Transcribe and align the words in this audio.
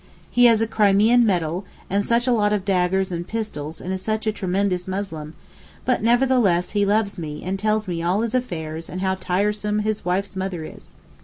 He 0.31 0.45
has 0.45 0.61
a 0.61 0.67
Crimean 0.67 1.27
medal 1.27 1.63
and 1.87 2.03
such 2.03 2.25
a 2.25 2.31
lot 2.31 2.53
of 2.53 2.65
daggers 2.65 3.11
and 3.11 3.27
pistols 3.27 3.79
and 3.79 3.93
is 3.93 4.01
such 4.01 4.25
a 4.25 4.31
tremendous 4.31 4.87
Muslim, 4.87 5.35
but 5.85 6.01
never 6.01 6.25
the 6.25 6.39
less 6.39 6.71
he 6.71 6.87
loves 6.87 7.19
me 7.19 7.43
and 7.43 7.59
tells 7.59 7.87
me 7.87 8.01
all 8.01 8.21
his 8.21 8.33
affairs 8.33 8.89
and 8.89 9.01
how 9.01 9.13
tiresome 9.13 9.77
his 9.85 10.03
wife's 10.03 10.35
mother 10.35 10.63
is. 10.65 10.95